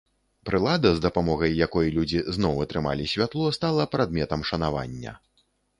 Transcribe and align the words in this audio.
Прылада, 0.49 0.89
з 0.99 1.03
дапамогай 1.05 1.53
якой 1.65 1.93
людзі 1.97 2.23
зноў 2.39 2.59
атрымалі 2.67 3.05
святло, 3.15 3.45
стала 3.61 3.89
прадметам 3.95 4.41
шанавання. 4.53 5.19